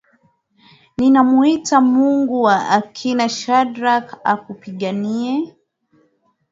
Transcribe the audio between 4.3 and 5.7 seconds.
akupiganie.